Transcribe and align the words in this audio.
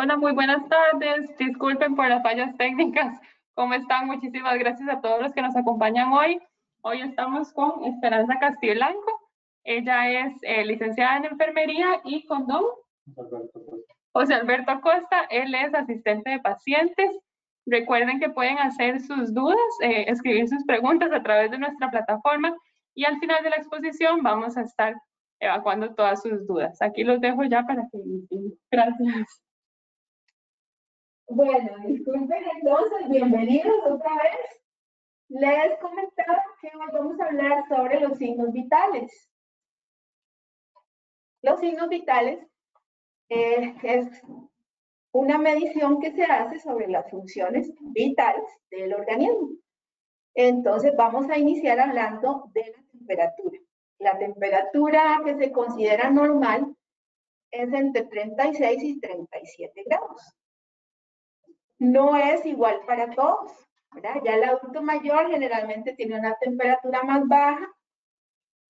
Hola, 0.00 0.16
muy 0.16 0.30
buenas 0.30 0.62
tardes. 0.68 1.36
Disculpen 1.38 1.96
por 1.96 2.06
las 2.08 2.22
fallas 2.22 2.56
técnicas. 2.56 3.20
¿Cómo 3.54 3.74
están? 3.74 4.06
Muchísimas 4.06 4.56
gracias 4.56 4.88
a 4.88 5.00
todos 5.00 5.20
los 5.20 5.32
que 5.32 5.42
nos 5.42 5.56
acompañan 5.56 6.12
hoy. 6.12 6.40
Hoy 6.82 7.00
estamos 7.00 7.52
con 7.52 7.82
Esperanza 7.84 8.38
Castillo-Blanco. 8.38 9.28
Ella 9.64 10.08
es 10.08 10.34
eh, 10.42 10.64
licenciada 10.64 11.16
en 11.16 11.24
enfermería 11.24 12.00
y 12.04 12.24
con 12.26 12.46
don 12.46 12.62
José 14.12 14.34
Alberto 14.34 14.70
Acosta. 14.70 15.22
Él 15.30 15.52
es 15.52 15.74
asistente 15.74 16.30
de 16.30 16.38
pacientes. 16.38 17.10
Recuerden 17.66 18.20
que 18.20 18.30
pueden 18.30 18.56
hacer 18.58 19.00
sus 19.00 19.34
dudas, 19.34 19.58
eh, 19.82 20.04
escribir 20.06 20.48
sus 20.48 20.64
preguntas 20.64 21.10
a 21.10 21.24
través 21.24 21.50
de 21.50 21.58
nuestra 21.58 21.90
plataforma 21.90 22.54
y 22.94 23.04
al 23.04 23.18
final 23.18 23.42
de 23.42 23.50
la 23.50 23.56
exposición 23.56 24.22
vamos 24.22 24.56
a 24.56 24.60
estar 24.62 24.94
evacuando 25.40 25.92
todas 25.96 26.22
sus 26.22 26.46
dudas. 26.46 26.80
Aquí 26.82 27.02
los 27.02 27.20
dejo 27.20 27.42
ya 27.42 27.64
para 27.64 27.82
que 27.90 27.98
Gracias. 28.70 29.42
Bueno, 31.30 31.76
disculpen 31.86 32.42
entonces, 32.56 33.06
bienvenidos 33.10 33.74
otra 33.84 34.14
vez. 34.14 34.62
Les 35.28 35.78
comentaba 35.78 36.42
que 36.58 36.68
hoy 36.68 36.86
vamos 36.90 37.20
a 37.20 37.26
hablar 37.26 37.68
sobre 37.68 38.00
los 38.00 38.16
signos 38.16 38.50
vitales. 38.50 39.30
Los 41.42 41.60
signos 41.60 41.90
vitales 41.90 42.46
eh, 43.28 43.74
es 43.82 44.22
una 45.12 45.36
medición 45.36 46.00
que 46.00 46.12
se 46.12 46.24
hace 46.24 46.60
sobre 46.60 46.88
las 46.88 47.10
funciones 47.10 47.74
vitales 47.78 48.46
del 48.70 48.94
organismo. 48.94 49.50
Entonces 50.34 50.96
vamos 50.96 51.28
a 51.28 51.36
iniciar 51.36 51.78
hablando 51.78 52.50
de 52.54 52.72
la 52.72 52.90
temperatura. 52.90 53.58
La 53.98 54.18
temperatura 54.18 55.20
que 55.26 55.36
se 55.36 55.52
considera 55.52 56.08
normal 56.08 56.74
es 57.50 57.70
entre 57.70 58.04
36 58.04 58.82
y 58.82 58.98
37 58.98 59.84
grados 59.84 60.37
no 61.78 62.16
es 62.16 62.44
igual 62.46 62.80
para 62.86 63.10
todos. 63.10 63.52
¿verdad? 63.94 64.20
Ya 64.24 64.34
el 64.34 64.44
adulto 64.44 64.82
mayor 64.82 65.30
generalmente 65.30 65.94
tiene 65.94 66.18
una 66.18 66.36
temperatura 66.38 67.02
más 67.02 67.26
baja. 67.26 67.66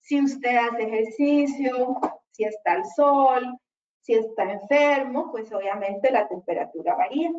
Si 0.00 0.22
usted 0.22 0.56
hace 0.56 0.84
ejercicio, 0.84 1.98
si 2.30 2.44
está 2.44 2.74
al 2.74 2.84
sol, 2.86 3.58
si 4.00 4.14
está 4.14 4.44
enfermo, 4.52 5.31
pues 5.31 5.52
obviamente 5.52 6.10
la 6.10 6.28
temperatura 6.28 6.94
varía. 6.94 7.32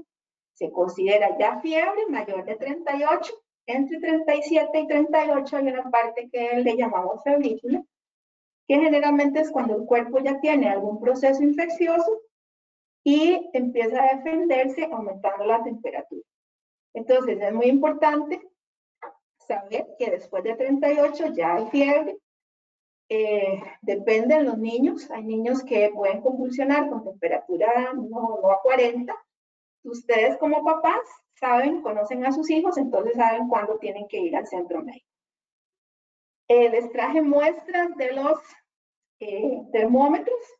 Se 0.53 0.71
considera 0.71 1.37
ya 1.37 1.59
fiebre 1.61 2.05
mayor 2.09 2.45
de 2.45 2.55
38, 2.55 3.33
entre 3.65 3.99
37 3.99 4.79
y 4.79 4.87
38 4.87 5.57
hay 5.57 5.67
una 5.67 5.89
parte 5.89 6.29
que 6.29 6.57
le 6.57 6.75
llamamos 6.75 7.23
febrícula, 7.23 7.81
que 8.67 8.75
generalmente 8.75 9.39
es 9.39 9.51
cuando 9.51 9.75
el 9.75 9.85
cuerpo 9.85 10.19
ya 10.19 10.39
tiene 10.41 10.69
algún 10.69 10.99
proceso 10.99 11.41
infeccioso 11.41 12.19
y 13.09 13.49
empieza 13.53 14.03
a 14.03 14.15
defenderse 14.15 14.85
aumentando 14.85 15.43
la 15.45 15.63
temperatura. 15.63 16.21
Entonces 16.93 17.39
es 17.41 17.53
muy 17.53 17.65
importante 17.65 18.39
saber 19.47 19.87
que 19.97 20.11
después 20.11 20.43
de 20.43 20.55
38 20.55 21.33
ya 21.33 21.55
hay 21.55 21.65
fiebre. 21.69 22.19
Eh, 23.09 23.63
depende 23.81 24.35
de 24.35 24.43
los 24.43 24.59
niños. 24.59 25.09
Hay 25.09 25.23
niños 25.23 25.63
que 25.63 25.89
pueden 25.91 26.21
convulsionar 26.21 26.87
con 26.87 27.03
temperatura 27.03 27.93
no, 27.93 28.39
no 28.43 28.51
a 28.51 28.61
40. 28.61 29.15
Ustedes 29.85 30.37
como 30.37 30.63
papás 30.63 31.01
saben, 31.33 31.81
conocen 31.81 32.23
a 32.25 32.31
sus 32.31 32.47
hijos, 32.51 32.77
entonces 32.77 33.15
saben 33.15 33.47
cuándo 33.47 33.79
tienen 33.79 34.07
que 34.07 34.19
ir 34.19 34.35
al 34.35 34.45
centro 34.45 34.83
médico. 34.83 35.07
Eh, 36.47 36.69
les 36.69 36.91
traje 36.91 37.21
muestras 37.23 37.95
de 37.95 38.11
los 38.13 38.37
eh, 39.19 39.63
termómetros 39.71 40.58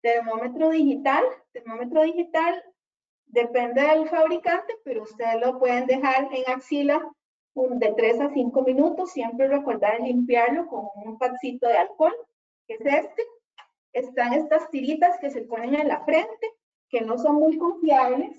Termómetro 0.00 0.70
digital, 0.70 1.24
termómetro 1.52 2.02
digital 2.02 2.62
depende 3.26 3.82
del 3.82 4.08
fabricante, 4.08 4.74
pero 4.84 5.02
ustedes 5.02 5.40
lo 5.44 5.58
pueden 5.58 5.86
dejar 5.86 6.28
en 6.32 6.44
axila 6.52 7.10
de 7.54 7.92
3 7.92 8.20
a 8.20 8.30
5 8.30 8.62
minutos. 8.62 9.12
Siempre 9.12 9.48
recordar 9.48 10.00
limpiarlo 10.00 10.66
con 10.66 10.86
un 10.94 11.18
pancito 11.18 11.66
de 11.66 11.78
alcohol, 11.78 12.14
que 12.66 12.74
es 12.74 12.80
este. 12.80 13.22
Están 13.92 14.34
estas 14.34 14.70
tiritas 14.70 15.18
que 15.18 15.30
se 15.30 15.42
ponen 15.42 15.74
en 15.74 15.88
la 15.88 16.04
frente, 16.04 16.52
que 16.90 17.00
no 17.00 17.16
son 17.18 17.36
muy 17.36 17.56
confiables, 17.56 18.36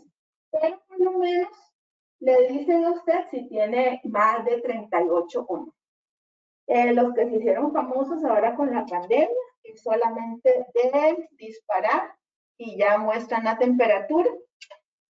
pero 0.52 0.82
por 0.88 1.00
lo 1.00 1.12
menos 1.18 1.50
le 2.20 2.48
dicen 2.50 2.86
a 2.86 2.92
usted 2.92 3.26
si 3.32 3.48
tiene 3.48 4.02
más 4.06 4.46
de 4.46 4.62
38 4.62 5.46
o 5.48 5.58
no. 5.58 5.74
Los 6.94 7.14
que 7.14 7.26
se 7.26 7.38
hicieron 7.38 7.74
famosos 7.74 8.24
ahora 8.24 8.56
con 8.56 8.72
la 8.72 8.86
pandemia, 8.86 9.28
solamente 9.76 10.66
deben 10.74 11.28
disparar 11.32 12.16
y 12.58 12.78
ya 12.78 12.98
muestran 12.98 13.44
la 13.44 13.58
temperatura. 13.58 14.30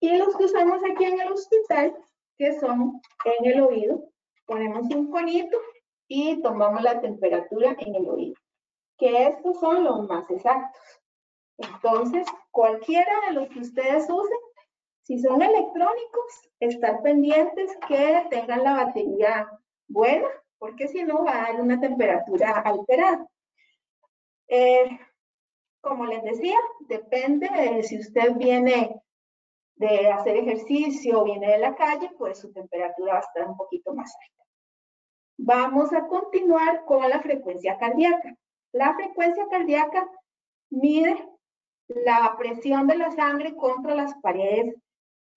Y 0.00 0.16
los 0.16 0.36
que 0.36 0.44
usamos 0.44 0.80
aquí 0.84 1.04
en 1.04 1.20
el 1.20 1.32
hospital, 1.32 1.96
que 2.38 2.58
son 2.58 3.00
en 3.24 3.44
el 3.46 3.60
oído, 3.60 4.10
ponemos 4.46 4.86
un 4.94 5.10
conito 5.10 5.58
y 6.08 6.40
tomamos 6.42 6.82
la 6.82 7.00
temperatura 7.00 7.76
en 7.78 7.94
el 7.94 8.08
oído. 8.08 8.34
Que 8.98 9.26
estos 9.28 9.60
son 9.60 9.84
los 9.84 10.08
más 10.08 10.30
exactos. 10.30 10.82
Entonces, 11.58 12.26
cualquiera 12.50 13.10
de 13.26 13.34
los 13.34 13.48
que 13.48 13.60
ustedes 13.60 14.04
usen, 14.10 14.38
si 15.02 15.18
son 15.20 15.40
electrónicos, 15.40 16.50
estar 16.60 17.02
pendientes 17.02 17.70
que 17.88 18.26
tengan 18.30 18.64
la 18.64 18.84
batería 18.84 19.48
buena, 19.88 20.28
porque 20.58 20.88
si 20.88 21.04
no 21.04 21.24
va 21.24 21.32
a 21.32 21.52
dar 21.52 21.60
una 21.60 21.80
temperatura 21.80 22.60
alterada. 22.60 23.26
Eh, 24.48 24.98
como 25.80 26.06
les 26.06 26.22
decía, 26.22 26.58
depende 26.80 27.48
de 27.48 27.82
si 27.82 27.98
usted 27.98 28.34
viene 28.34 29.00
de 29.76 30.08
hacer 30.10 30.36
ejercicio 30.36 31.20
o 31.20 31.24
viene 31.24 31.52
de 31.52 31.58
la 31.58 31.74
calle, 31.74 32.10
pues 32.18 32.38
su 32.38 32.52
temperatura 32.52 33.12
va 33.12 33.18
a 33.18 33.22
estar 33.22 33.48
un 33.48 33.56
poquito 33.56 33.94
más 33.94 34.12
alta. 34.14 34.44
Vamos 35.38 35.92
a 35.92 36.06
continuar 36.08 36.84
con 36.86 37.08
la 37.08 37.20
frecuencia 37.20 37.78
cardíaca. 37.78 38.34
La 38.72 38.94
frecuencia 38.94 39.46
cardíaca 39.48 40.08
mide 40.70 41.16
la 41.88 42.34
presión 42.38 42.86
de 42.86 42.96
la 42.96 43.10
sangre 43.12 43.54
contra 43.54 43.94
las 43.94 44.14
paredes 44.22 44.74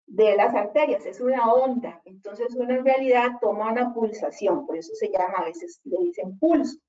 de 0.07 0.35
las 0.35 0.55
arterias. 0.55 1.05
Es 1.05 1.19
una 1.19 1.51
onda. 1.51 2.01
Entonces, 2.05 2.55
uno 2.55 2.73
en 2.73 2.85
realidad 2.85 3.33
toma 3.41 3.71
una 3.71 3.93
pulsación. 3.93 4.65
Por 4.65 4.77
eso 4.77 4.93
se 4.95 5.09
llama, 5.11 5.39
a 5.39 5.45
veces 5.45 5.79
le 5.83 5.97
dicen 5.99 6.39
pulso 6.39 6.79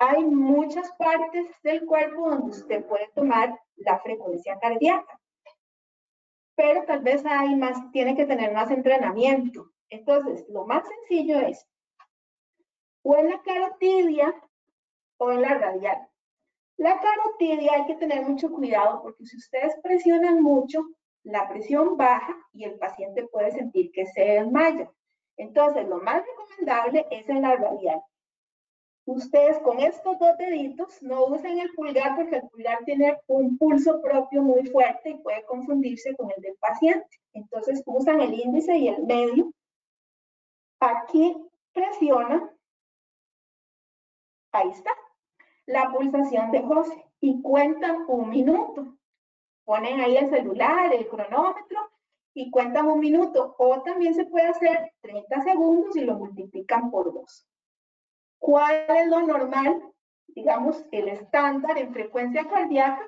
hay 0.00 0.24
muchas 0.24 0.90
partes 0.92 1.46
del 1.62 1.84
cuerpo 1.84 2.30
donde 2.30 2.50
usted 2.50 2.86
puede 2.86 3.08
tomar 3.14 3.60
la 3.76 3.98
frecuencia 4.00 4.58
cardíaca. 4.58 5.20
Pero 6.56 6.84
tal 6.84 7.00
vez 7.00 7.24
hay 7.26 7.54
más, 7.54 7.78
tiene 7.92 8.16
que 8.16 8.24
tener 8.24 8.52
más 8.52 8.70
entrenamiento. 8.70 9.70
Entonces, 9.90 10.46
lo 10.48 10.64
más 10.64 10.88
sencillo 10.88 11.38
es 11.40 11.66
o 13.02 13.16
en 13.16 13.28
la 13.28 13.42
carotidia 13.42 14.34
o 15.18 15.32
en 15.32 15.42
la 15.42 15.58
radial. 15.58 16.08
La 16.78 16.98
carotidia 16.98 17.74
hay 17.74 17.86
que 17.86 17.96
tener 17.96 18.26
mucho 18.26 18.50
cuidado 18.50 19.02
porque 19.02 19.26
si 19.26 19.36
ustedes 19.36 19.74
presionan 19.82 20.42
mucho, 20.42 20.82
la 21.24 21.46
presión 21.46 21.98
baja 21.98 22.34
y 22.54 22.64
el 22.64 22.78
paciente 22.78 23.28
puede 23.28 23.50
sentir 23.50 23.92
que 23.92 24.06
se 24.06 24.22
desmaya. 24.22 24.90
Entonces, 25.36 25.86
lo 25.86 25.98
más 25.98 26.22
recomendable 26.24 27.06
es 27.10 27.28
en 27.28 27.42
la 27.42 27.56
radial. 27.56 28.02
Ustedes 29.12 29.58
con 29.58 29.80
estos 29.80 30.20
dos 30.20 30.38
deditos 30.38 31.02
no 31.02 31.26
usen 31.26 31.58
el 31.58 31.72
pulgar 31.74 32.14
porque 32.14 32.36
el 32.36 32.48
pulgar 32.48 32.84
tiene 32.84 33.18
un 33.26 33.58
pulso 33.58 34.00
propio 34.00 34.40
muy 34.40 34.64
fuerte 34.68 35.10
y 35.10 35.18
puede 35.18 35.44
confundirse 35.46 36.14
con 36.14 36.30
el 36.30 36.40
del 36.40 36.54
paciente. 36.60 37.08
Entonces 37.32 37.82
usan 37.86 38.20
el 38.20 38.32
índice 38.32 38.76
y 38.76 38.86
el 38.86 39.02
medio. 39.04 39.52
Aquí 40.78 41.36
presiona. 41.72 42.54
Ahí 44.52 44.70
está. 44.70 44.92
La 45.66 45.90
pulsación 45.90 46.52
de 46.52 46.62
José. 46.62 47.04
Y 47.20 47.42
cuentan 47.42 48.04
un 48.06 48.28
minuto. 48.28 48.96
Ponen 49.64 49.98
ahí 49.98 50.18
el 50.18 50.30
celular, 50.30 50.94
el 50.94 51.08
cronómetro 51.08 51.80
y 52.32 52.48
cuentan 52.52 52.86
un 52.86 53.00
minuto. 53.00 53.56
O 53.58 53.82
también 53.82 54.14
se 54.14 54.26
puede 54.26 54.46
hacer 54.46 54.92
30 55.00 55.42
segundos 55.42 55.96
y 55.96 56.04
lo 56.04 56.14
multiplican 56.14 56.92
por 56.92 57.12
dos. 57.12 57.49
¿Cuál 58.40 58.86
es 58.88 59.06
lo 59.08 59.20
normal? 59.20 59.82
Digamos, 60.28 60.84
el 60.90 61.08
estándar 61.08 61.76
en 61.76 61.92
frecuencia 61.92 62.48
cardíaca 62.48 63.06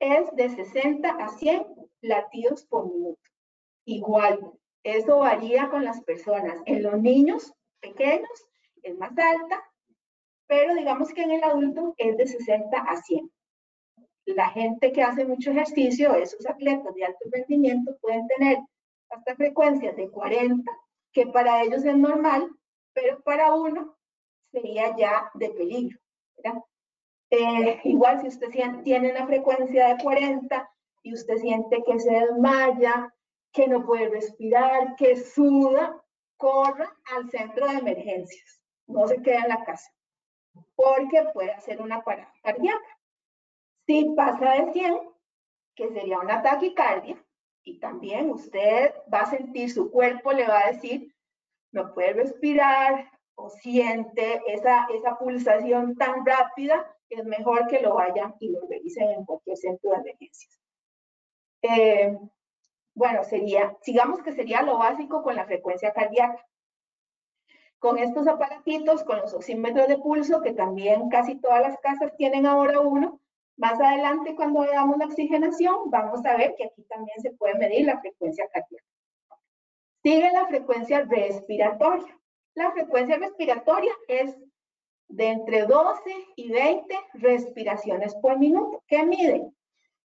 es 0.00 0.30
de 0.36 0.50
60 0.50 1.08
a 1.08 1.28
100 1.28 1.66
latidos 2.02 2.64
por 2.66 2.86
minuto. 2.92 3.20
Igual, 3.86 4.52
eso 4.84 5.20
varía 5.20 5.70
con 5.70 5.84
las 5.84 6.02
personas. 6.02 6.60
En 6.66 6.82
los 6.82 7.00
niños 7.00 7.52
pequeños 7.80 8.28
es 8.82 8.96
más 8.98 9.16
alta, 9.16 9.64
pero 10.46 10.74
digamos 10.74 11.12
que 11.14 11.22
en 11.22 11.32
el 11.32 11.42
adulto 11.42 11.94
es 11.96 12.16
de 12.18 12.26
60 12.26 12.76
a 12.76 12.96
100. 12.96 13.30
La 14.26 14.50
gente 14.50 14.92
que 14.92 15.02
hace 15.02 15.24
mucho 15.24 15.52
ejercicio, 15.52 16.14
esos 16.14 16.46
atletas 16.46 16.94
de 16.94 17.04
alto 17.04 17.24
rendimiento, 17.32 17.96
pueden 18.02 18.26
tener 18.28 18.58
hasta 19.08 19.36
frecuencias 19.36 19.96
de 19.96 20.10
40, 20.10 20.70
que 21.12 21.26
para 21.28 21.62
ellos 21.62 21.82
es 21.82 21.96
normal, 21.96 22.50
pero 22.92 23.22
para 23.22 23.54
uno 23.54 23.97
sería 24.50 24.96
ya 24.96 25.30
de 25.34 25.50
peligro. 25.50 25.98
Eh, 27.30 27.80
igual 27.84 28.20
si 28.22 28.28
usted 28.28 28.48
tiene 28.84 29.10
una 29.10 29.26
frecuencia 29.26 29.88
de 29.88 30.02
40, 30.02 30.70
y 31.02 31.14
usted 31.14 31.36
siente 31.38 31.82
que 31.84 31.98
se 32.00 32.10
desmaya, 32.10 33.14
que 33.52 33.66
no 33.66 33.84
puede 33.86 34.08
respirar, 34.08 34.94
que 34.96 35.16
suda, 35.16 36.02
corra 36.36 36.94
al 37.14 37.30
centro 37.30 37.66
de 37.66 37.78
emergencias. 37.78 38.60
No 38.86 39.06
se 39.06 39.20
quede 39.22 39.36
en 39.36 39.48
la 39.48 39.64
casa, 39.64 39.90
porque 40.74 41.24
puede 41.32 41.52
hacer 41.52 41.80
una 41.80 42.02
parada 42.02 42.32
cardíaca. 42.42 42.98
Si 43.86 44.04
pasa 44.16 44.52
de 44.52 44.72
100, 44.72 45.00
que 45.74 45.88
sería 45.88 46.18
una 46.18 46.42
taquicardia, 46.42 47.24
y 47.64 47.78
también 47.80 48.30
usted 48.30 48.94
va 49.12 49.20
a 49.20 49.30
sentir, 49.30 49.70
su 49.70 49.90
cuerpo 49.90 50.32
le 50.32 50.46
va 50.46 50.60
a 50.60 50.72
decir, 50.72 51.14
no 51.72 51.92
puede 51.92 52.14
respirar 52.14 53.10
siente 53.48 54.42
esa, 54.46 54.86
esa 54.92 55.16
pulsación 55.18 55.96
tan 55.96 56.24
rápida, 56.26 56.94
es 57.08 57.24
mejor 57.24 57.66
que 57.68 57.80
lo 57.80 57.94
vayan 57.94 58.34
y 58.40 58.50
lo 58.50 58.60
revisen 58.68 59.10
en 59.10 59.24
cualquier 59.24 59.56
centro 59.56 59.90
de 59.90 59.96
emergencias. 59.96 60.60
Eh, 61.62 62.18
bueno, 62.94 63.24
sería, 63.24 63.76
sigamos 63.80 64.22
que 64.22 64.32
sería 64.32 64.62
lo 64.62 64.78
básico 64.78 65.22
con 65.22 65.36
la 65.36 65.46
frecuencia 65.46 65.92
cardíaca. 65.92 66.44
Con 67.78 67.96
estos 67.98 68.26
aparatitos, 68.26 69.04
con 69.04 69.18
los 69.18 69.32
oxímetros 69.34 69.86
de 69.86 69.98
pulso, 69.98 70.42
que 70.42 70.52
también 70.52 71.08
casi 71.08 71.36
todas 71.36 71.62
las 71.62 71.78
casas 71.78 72.16
tienen 72.16 72.44
ahora 72.44 72.80
uno, 72.80 73.20
más 73.56 73.80
adelante 73.80 74.34
cuando 74.34 74.60
veamos 74.60 74.98
la 74.98 75.06
oxigenación, 75.06 75.90
vamos 75.90 76.24
a 76.26 76.36
ver 76.36 76.54
que 76.56 76.64
aquí 76.64 76.82
también 76.84 77.20
se 77.20 77.32
puede 77.32 77.54
medir 77.54 77.86
la 77.86 78.00
frecuencia 78.00 78.48
cardíaca. 78.52 78.84
Sigue 80.02 80.32
la 80.32 80.46
frecuencia 80.46 81.04
respiratoria. 81.04 82.18
La 82.58 82.72
frecuencia 82.72 83.16
respiratoria 83.18 83.92
es 84.08 84.36
de 85.06 85.28
entre 85.28 85.62
12 85.62 86.00
y 86.34 86.50
20 86.50 86.92
respiraciones 87.14 88.16
por 88.16 88.36
minuto. 88.36 88.82
¿Qué 88.88 89.04
miden? 89.04 89.56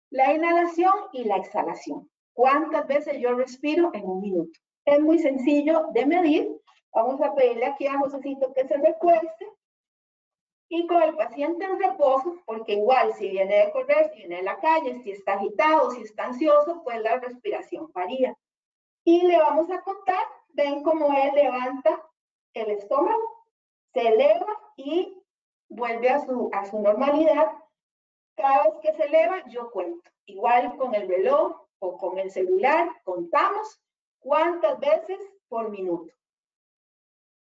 La 0.09 0.33
inhalación 0.33 0.93
y 1.13 1.23
la 1.23 1.37
exhalación. 1.37 2.11
¿Cuántas 2.33 2.85
veces 2.85 3.17
yo 3.21 3.33
respiro 3.33 3.91
en 3.93 4.03
un 4.03 4.19
minuto? 4.19 4.59
Es 4.83 4.99
muy 4.99 5.19
sencillo 5.19 5.85
de 5.93 6.05
medir. 6.05 6.49
Vamos 6.91 7.21
a 7.21 7.33
pedirle 7.33 7.65
aquí 7.65 7.87
a 7.87 7.97
Josecito 7.97 8.51
que 8.53 8.67
se 8.67 8.75
recueste. 8.75 9.47
Y 10.67 10.85
con 10.85 11.01
el 11.01 11.15
paciente 11.15 11.63
en 11.63 11.79
reposo, 11.79 12.41
porque 12.45 12.73
igual 12.73 13.13
si 13.13 13.29
viene 13.29 13.55
de 13.55 13.71
correr, 13.71 14.09
si 14.09 14.17
viene 14.17 14.35
de 14.35 14.43
la 14.43 14.59
calle, 14.59 15.01
si 15.01 15.11
está 15.11 15.35
agitado, 15.35 15.91
si 15.91 16.01
está 16.01 16.25
ansioso, 16.25 16.81
pues 16.83 17.01
la 17.01 17.21
respiración 17.21 17.89
varía. 17.93 18.35
Y 19.05 19.21
le 19.27 19.37
vamos 19.37 19.71
a 19.71 19.81
contar, 19.81 20.25
ven 20.49 20.83
cómo 20.83 21.07
él 21.17 21.31
levanta 21.35 22.03
el 22.53 22.71
estómago, 22.71 23.47
se 23.93 24.07
eleva 24.07 24.47
y 24.75 25.17
vuelve 25.69 26.09
a 26.09 26.19
su, 26.19 26.49
a 26.53 26.65
su 26.65 26.79
normalidad. 26.79 27.51
Cada 28.35 28.63
vez 28.63 28.73
que 28.81 28.93
se 28.93 29.03
eleva, 29.05 29.43
yo 29.49 29.71
cuento. 29.71 30.09
Igual 30.25 30.77
con 30.77 30.95
el 30.95 31.07
reloj 31.07 31.67
o 31.79 31.97
con 31.97 32.17
el 32.17 32.31
celular, 32.31 32.89
contamos 33.03 33.81
cuántas 34.19 34.79
veces 34.79 35.19
por 35.47 35.69
minuto. 35.69 36.13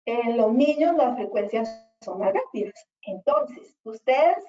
En 0.05 0.37
los 0.37 0.53
niños 0.53 0.95
las 0.95 1.15
frecuencias 1.15 1.85
son 2.01 2.19
más 2.19 2.33
rápidas. 2.33 2.73
Entonces, 3.01 3.75
ustedes 3.83 4.43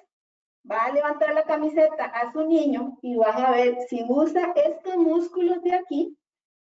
van 0.63 0.91
a 0.91 0.95
levantar 0.95 1.35
la 1.35 1.45
camiseta 1.45 2.05
a 2.05 2.33
su 2.33 2.47
niño 2.47 2.99
y 3.03 3.17
van 3.17 3.45
a 3.45 3.51
ver 3.51 3.77
si 3.89 4.05
usa 4.09 4.53
estos 4.55 4.97
músculos 4.97 5.63
de 5.63 5.75
aquí, 5.75 6.17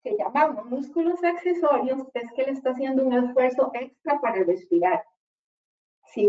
que 0.02 0.16
llamamos 0.16 0.66
músculos 0.66 1.22
accesorios, 1.22 2.02
es 2.14 2.32
que 2.32 2.44
le 2.44 2.52
está 2.52 2.70
haciendo 2.70 3.04
un 3.04 3.12
esfuerzo 3.12 3.70
extra 3.74 4.20
para 4.20 4.44
respirar. 4.44 5.04
Si 6.12 6.28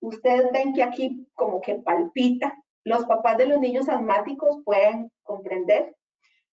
ustedes 0.00 0.50
ven 0.52 0.72
que 0.72 0.82
aquí 0.82 1.26
como 1.34 1.60
que 1.60 1.76
palpita, 1.76 2.56
los 2.84 3.04
papás 3.04 3.36
de 3.38 3.46
los 3.46 3.60
niños 3.60 3.88
asmáticos 3.88 4.62
pueden 4.64 5.12
comprender, 5.22 5.94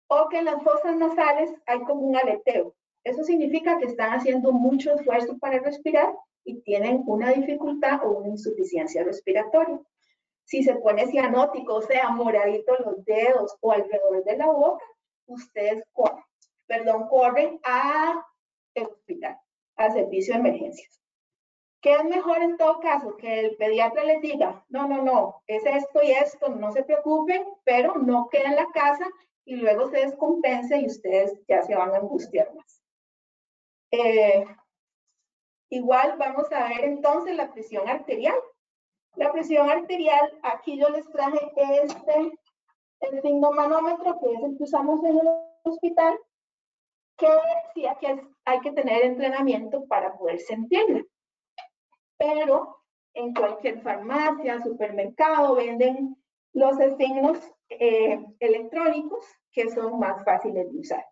o 0.08 0.28
que 0.28 0.38
en 0.38 0.46
las 0.46 0.62
fosas 0.62 0.96
nasales 0.96 1.52
hay 1.66 1.80
como 1.84 2.02
un 2.02 2.16
aleteo. 2.16 2.74
Eso 3.04 3.22
significa 3.22 3.78
que 3.78 3.86
están 3.86 4.14
haciendo 4.14 4.52
mucho 4.52 4.94
esfuerzo 4.94 5.38
para 5.38 5.58
respirar 5.58 6.14
y 6.44 6.60
tienen 6.62 7.02
una 7.06 7.32
dificultad 7.32 8.04
o 8.04 8.18
una 8.18 8.28
insuficiencia 8.28 9.04
respiratoria. 9.04 9.80
Si 10.44 10.62
se 10.62 10.74
pone 10.76 11.06
cianótico, 11.06 11.76
o 11.76 11.82
sea, 11.82 12.10
moradito 12.10 12.74
los 12.84 13.04
dedos 13.04 13.56
o 13.60 13.72
alrededor 13.72 14.24
de 14.24 14.36
la 14.36 14.46
boca, 14.46 14.84
ustedes 15.26 15.84
corren, 15.92 16.24
perdón, 16.66 17.08
corren 17.08 17.60
a 17.64 18.26
el 18.74 18.86
hospital, 18.86 19.38
al 19.76 19.92
servicio 19.92 20.34
de 20.34 20.40
emergencias. 20.40 21.00
¿Qué 21.80 21.92
es 21.92 22.04
mejor 22.04 22.38
en 22.38 22.56
todo 22.56 22.80
caso? 22.80 23.16
Que 23.18 23.40
el 23.40 23.56
pediatra 23.56 24.04
les 24.04 24.22
diga, 24.22 24.64
no, 24.70 24.88
no, 24.88 25.02
no, 25.02 25.42
es 25.46 25.64
esto 25.66 26.02
y 26.02 26.12
esto, 26.12 26.48
no 26.48 26.72
se 26.72 26.82
preocupen, 26.82 27.44
pero 27.64 27.96
no 27.96 28.28
queden 28.30 28.52
en 28.52 28.56
la 28.56 28.68
casa 28.72 29.06
y 29.44 29.56
luego 29.56 29.88
se 29.90 29.98
descompense 29.98 30.78
y 30.78 30.86
ustedes 30.86 31.38
ya 31.46 31.62
se 31.62 31.74
van 31.74 31.90
a 31.90 31.98
angustiar 31.98 32.54
más. 32.54 32.82
Eh, 33.90 34.46
igual 35.70 36.16
vamos 36.18 36.50
a 36.52 36.68
ver 36.68 36.84
entonces 36.84 37.36
la 37.36 37.52
presión 37.52 37.88
arterial. 37.88 38.38
La 39.16 39.30
presión 39.30 39.70
arterial, 39.70 40.38
aquí 40.42 40.78
yo 40.78 40.88
les 40.88 41.08
traje 41.10 41.38
este, 41.82 42.32
el 43.00 43.22
signomanómetro, 43.22 44.18
que 44.20 44.32
es 44.32 44.42
el 44.42 44.56
que 44.56 44.64
usamos 44.64 45.04
en 45.04 45.18
el 45.18 45.28
hospital, 45.64 46.18
que 47.16 47.26
sí, 47.74 47.86
aquí 47.86 48.06
hay 48.44 48.60
que 48.60 48.72
tener 48.72 49.04
entrenamiento 49.04 49.86
para 49.86 50.16
poder 50.16 50.40
sentirla 50.40 51.04
pero 52.18 52.76
en 53.14 53.34
cualquier 53.34 53.80
farmacia, 53.82 54.62
supermercado, 54.62 55.54
venden 55.56 56.16
los 56.52 56.76
signos 56.98 57.38
eh, 57.68 58.24
electrónicos 58.40 59.24
que 59.52 59.70
son 59.70 59.98
más 59.98 60.24
fáciles 60.24 60.72
de 60.72 60.78
usar. 60.78 61.04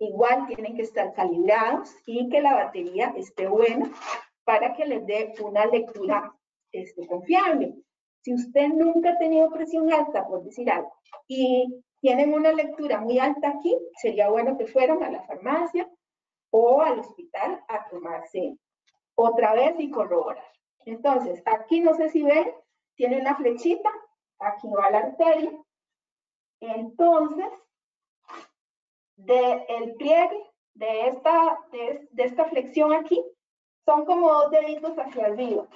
Igual 0.00 0.46
tienen 0.46 0.76
que 0.76 0.82
estar 0.82 1.12
calibrados 1.14 1.94
y 2.06 2.28
que 2.28 2.40
la 2.40 2.54
batería 2.54 3.12
esté 3.16 3.46
buena 3.46 3.90
para 4.44 4.74
que 4.74 4.86
les 4.86 5.04
dé 5.06 5.34
una 5.40 5.66
lectura 5.66 6.32
este, 6.72 7.06
confiable. 7.06 7.74
Si 8.22 8.34
usted 8.34 8.68
nunca 8.68 9.10
ha 9.10 9.18
tenido 9.18 9.50
presión 9.50 9.92
alta, 9.92 10.26
por 10.26 10.44
decir 10.44 10.70
algo, 10.70 10.92
y 11.26 11.82
tienen 12.00 12.32
una 12.32 12.52
lectura 12.52 13.00
muy 13.00 13.18
alta 13.18 13.48
aquí, 13.48 13.76
sería 14.00 14.28
bueno 14.28 14.56
que 14.56 14.66
fueran 14.66 15.02
a 15.02 15.10
la 15.10 15.22
farmacia 15.22 15.90
o 16.50 16.80
al 16.80 17.00
hospital 17.00 17.62
a 17.68 17.88
tomarse 17.88 18.56
otra 19.14 19.54
vez 19.54 19.74
y 19.78 19.90
corroborar. 19.90 20.44
Entonces, 20.84 21.42
aquí 21.44 21.80
no 21.80 21.94
sé 21.94 22.08
si 22.10 22.22
ven, 22.22 22.52
tiene 22.94 23.20
una 23.20 23.36
flechita, 23.36 23.90
aquí 24.38 24.68
va 24.68 24.90
la 24.90 24.98
arteria. 24.98 25.52
Entonces, 26.60 27.50
del 29.16 29.64
el 29.68 29.94
pliegue 29.96 30.50
de 30.74 31.08
esta, 31.08 31.58
de, 31.72 32.08
de 32.12 32.22
esta 32.22 32.44
flexión 32.46 32.92
aquí, 32.92 33.22
son 33.84 34.04
como 34.04 34.32
dos 34.32 34.50
deditos 34.50 34.96
hacia 34.98 35.26
arriba. 35.26 35.66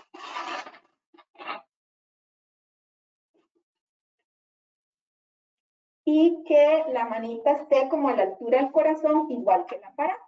Y 6.04 6.42
que 6.44 6.84
la 6.92 7.06
manita 7.06 7.52
esté 7.52 7.88
como 7.88 8.08
a 8.08 8.16
la 8.16 8.22
altura 8.24 8.58
del 8.58 8.72
corazón, 8.72 9.30
igual 9.30 9.66
que 9.66 9.76
el 9.76 9.84
aparato. 9.84 10.22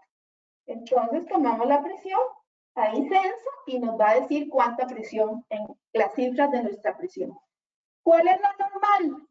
Entonces 0.66 1.26
tomamos 1.26 1.66
la 1.66 1.82
presión 1.82 2.20
ahí 2.74 3.08
censo 3.08 3.50
y 3.66 3.78
nos 3.78 3.98
va 3.98 4.10
a 4.10 4.20
decir 4.20 4.48
cuánta 4.48 4.86
presión 4.86 5.44
en 5.48 5.66
las 5.92 6.14
cifras 6.14 6.50
de 6.50 6.62
nuestra 6.62 6.96
presión. 6.96 7.36
¿Cuál 8.02 8.28
es 8.28 8.40
la 8.40 8.54
normal? 8.58 9.28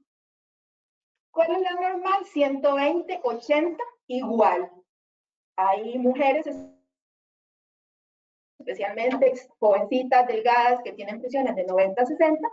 ¿Cuál 1.32 1.52
es 1.52 1.62
la 1.62 1.74
normal? 1.74 2.26
120, 2.26 3.22
80, 3.24 3.84
igual. 4.08 4.72
Hay 5.56 5.98
mujeres, 6.00 6.48
especialmente 8.60 9.34
jovencitas, 9.60 10.28
delgadas, 10.28 10.82
que 10.84 10.94
tienen 10.94 11.20
presiones 11.20 11.56
de 11.56 11.66
90 11.66 12.06
60, 12.06 12.50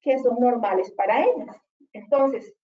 que 0.00 0.18
son 0.18 0.38
normales 0.40 0.90
para 0.92 1.24
ellas. 1.24 1.56
Entonces, 1.92 2.54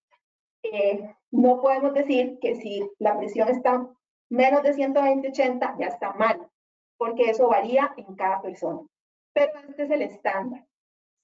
eh, 0.62 1.14
no 1.30 1.60
podemos 1.60 1.94
decir 1.94 2.38
que 2.40 2.56
si 2.56 2.88
la 2.98 3.16
presión 3.18 3.48
está 3.48 3.88
menos 4.30 4.62
de 4.62 4.74
120, 4.74 5.28
80, 5.28 5.76
ya 5.78 5.86
está 5.86 6.12
mal 6.14 6.48
porque 6.98 7.30
eso 7.30 7.48
varía 7.48 7.94
en 7.96 8.14
cada 8.16 8.42
persona. 8.42 8.80
Pero 9.32 9.52
este 9.68 9.84
es 9.84 9.90
el 9.90 10.02
estándar. 10.02 10.66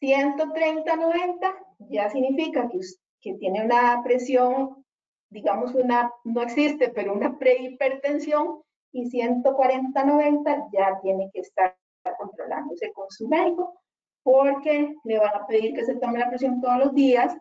130-90 0.00 1.54
ya 1.90 2.08
significa 2.10 2.68
que, 2.68 2.78
que 3.20 3.34
tiene 3.34 3.64
una 3.64 4.02
presión, 4.02 4.84
digamos 5.30 5.74
una, 5.74 6.12
no 6.24 6.42
existe, 6.42 6.88
pero 6.90 7.12
una 7.12 7.38
prehipertensión, 7.38 8.62
y 8.92 9.10
140-90 9.10 10.68
ya 10.72 11.00
tiene 11.02 11.28
que 11.32 11.40
estar 11.40 11.76
controlándose 12.16 12.92
con 12.92 13.10
su 13.10 13.26
médico, 13.26 13.80
porque 14.22 14.94
le 15.02 15.18
van 15.18 15.34
a 15.34 15.46
pedir 15.46 15.74
que 15.74 15.84
se 15.84 15.96
tome 15.96 16.20
la 16.20 16.28
presión 16.28 16.60
todos 16.60 16.78
los 16.78 16.94
días 16.94 17.36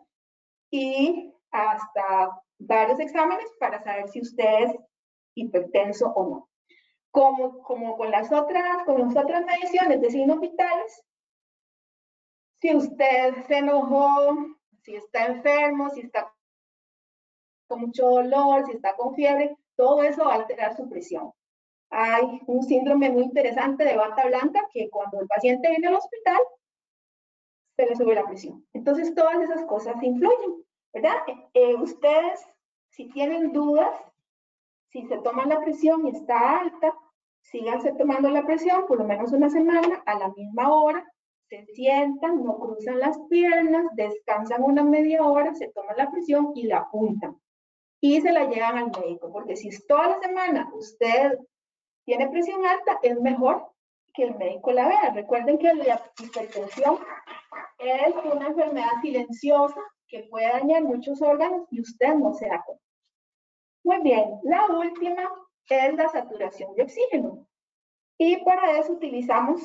y 0.70 1.32
hasta 1.54 2.30
varios 2.58 3.00
exámenes 3.00 3.50
para 3.58 3.82
saber 3.82 4.08
si 4.08 4.20
usted 4.20 4.64
es 4.64 4.76
hipertenso 5.34 6.12
o 6.14 6.28
no 6.28 6.48
como, 7.14 7.62
como 7.62 7.96
con, 7.96 8.10
las 8.10 8.32
otras, 8.32 8.82
con 8.84 9.00
las 9.00 9.16
otras 9.16 9.46
mediciones 9.46 10.00
de 10.00 10.10
signos 10.10 10.40
vitales, 10.40 11.04
si 12.60 12.74
usted 12.74 13.34
se 13.46 13.58
enojó, 13.58 14.34
si 14.82 14.96
está 14.96 15.26
enfermo, 15.26 15.90
si 15.90 16.00
está 16.00 16.34
con 17.68 17.82
mucho 17.82 18.08
dolor, 18.08 18.66
si 18.66 18.72
está 18.72 18.96
con 18.96 19.14
fiebre, 19.14 19.56
todo 19.76 20.02
eso 20.02 20.24
va 20.24 20.32
a 20.32 20.36
alterar 20.38 20.74
su 20.74 20.88
presión. 20.88 21.30
Hay 21.90 22.40
un 22.48 22.64
síndrome 22.64 23.10
muy 23.10 23.22
interesante 23.22 23.84
de 23.84 23.96
bata 23.96 24.26
blanca 24.26 24.66
que 24.72 24.90
cuando 24.90 25.20
el 25.20 25.28
paciente 25.28 25.70
viene 25.70 25.86
al 25.86 25.94
hospital, 25.94 26.40
se 27.76 27.86
le 27.86 27.94
sube 27.94 28.16
la 28.16 28.26
presión. 28.26 28.66
Entonces, 28.72 29.14
todas 29.14 29.40
esas 29.40 29.64
cosas 29.66 30.02
influyen, 30.02 30.63
¿verdad? 30.94 31.16
Eh, 31.52 31.74
ustedes, 31.74 32.46
si 32.90 33.08
tienen 33.10 33.52
dudas, 33.52 33.94
si 34.90 35.04
se 35.06 35.18
toman 35.18 35.48
la 35.48 35.60
presión 35.60 36.06
y 36.06 36.10
está 36.10 36.60
alta, 36.60 36.94
síganse 37.42 37.92
tomando 37.94 38.30
la 38.30 38.46
presión 38.46 38.86
por 38.86 38.98
lo 38.98 39.04
menos 39.04 39.32
una 39.32 39.50
semana 39.50 40.02
a 40.06 40.18
la 40.18 40.28
misma 40.28 40.72
hora, 40.72 41.04
se 41.48 41.66
sientan, 41.66 42.42
no 42.42 42.58
cruzan 42.58 43.00
las 43.00 43.18
piernas, 43.28 43.84
descansan 43.94 44.62
una 44.62 44.82
media 44.82 45.22
hora, 45.22 45.54
se 45.54 45.68
toman 45.68 45.96
la 45.96 46.10
presión 46.10 46.52
y 46.54 46.64
la 46.64 46.78
apuntan. 46.78 47.36
Y 48.00 48.20
se 48.20 48.32
la 48.32 48.48
llevan 48.48 48.78
al 48.78 48.90
médico, 49.00 49.30
porque 49.32 49.56
si 49.56 49.70
toda 49.86 50.08
la 50.08 50.20
semana 50.20 50.70
usted 50.74 51.38
tiene 52.04 52.28
presión 52.28 52.64
alta, 52.64 52.98
es 53.02 53.20
mejor 53.20 53.66
que 54.14 54.24
el 54.24 54.36
médico 54.36 54.72
la 54.72 54.88
vea. 54.88 55.10
Recuerden 55.14 55.58
que 55.58 55.74
la 55.74 56.00
hipertensión 56.22 56.98
es 57.78 58.14
una 58.32 58.46
enfermedad 58.48 59.00
silenciosa 59.02 59.80
que 60.14 60.28
puede 60.30 60.46
dañar 60.46 60.84
muchos 60.84 61.20
órganos 61.20 61.66
y 61.72 61.80
usted 61.80 62.14
no 62.14 62.32
se 62.34 62.46
da 62.46 62.62
cuenta. 62.64 62.84
Muy 63.82 64.00
bien, 64.02 64.38
la 64.44 64.66
última 64.66 65.28
es 65.68 65.94
la 65.94 66.08
saturación 66.08 66.72
de 66.76 66.84
oxígeno. 66.84 67.48
Y 68.16 68.36
para 68.44 68.78
eso 68.78 68.92
utilizamos 68.92 69.60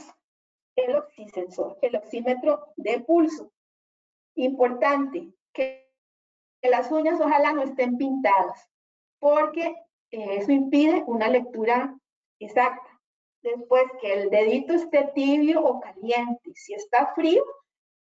el 0.75 0.96
oxisensor, 0.96 1.77
el 1.84 1.98
oxímetro 1.98 2.74
de 2.77 3.00
pulso. 3.01 3.51
Importante 4.38 5.32
que 5.53 5.88
las 6.63 6.91
uñas 6.91 7.22
ojalá 7.22 7.53
no 7.53 7.62
estén 7.62 7.96
pintadas, 7.98 8.68
porque 9.20 9.75
eso 10.10 10.51
impide 10.51 11.03
una 11.06 11.27
lectura 11.27 11.96
exacta. 12.39 13.00
Después 13.44 13.84
que 14.01 14.13
el 14.13 14.32
dedito 14.32 14.74
esté 14.74 15.12
tibio 15.13 15.63
o 15.63 15.79
caliente. 15.79 16.51
Si 16.56 16.74
está 16.74 17.13
frío, 17.13 17.46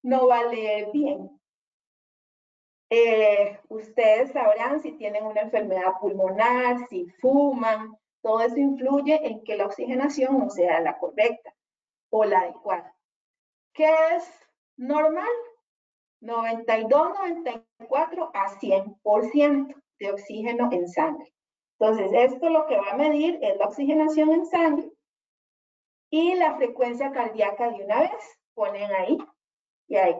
no 0.01 0.27
va 0.27 0.39
a 0.39 0.47
leer 0.47 0.89
bien. 0.91 1.38
Eh, 2.91 3.59
ustedes 3.69 4.31
sabrán 4.31 4.81
si 4.81 4.93
tienen 4.93 5.25
una 5.25 5.41
enfermedad 5.41 5.93
pulmonar, 6.01 6.87
si 6.89 7.05
fuman, 7.21 7.95
todo 8.21 8.41
eso 8.41 8.57
influye 8.57 9.25
en 9.25 9.43
que 9.43 9.55
la 9.55 9.67
oxigenación 9.67 10.39
no 10.39 10.49
sea 10.49 10.79
la 10.81 10.97
correcta 10.97 11.53
o 12.09 12.25
la 12.25 12.39
adecuada. 12.39 12.95
¿Qué 13.73 13.89
es 14.15 14.27
normal? 14.77 15.27
92, 16.21 17.13
94 17.19 18.31
a 18.33 18.49
100% 18.59 19.75
de 19.99 20.11
oxígeno 20.11 20.69
en 20.71 20.87
sangre. 20.87 21.33
Entonces, 21.79 22.11
esto 22.13 22.49
lo 22.49 22.65
que 22.65 22.77
va 22.77 22.91
a 22.91 22.97
medir 22.97 23.39
es 23.41 23.57
la 23.57 23.67
oxigenación 23.67 24.31
en 24.31 24.45
sangre 24.45 24.91
y 26.09 26.33
la 26.35 26.55
frecuencia 26.55 27.11
cardíaca 27.11 27.69
de 27.69 27.85
una 27.85 28.01
vez. 28.01 28.39
Ponen 28.53 28.91
ahí 28.91 29.17
y 29.87 29.95
ahí. 29.95 30.15